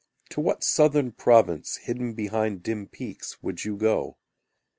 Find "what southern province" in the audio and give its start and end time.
0.41-1.77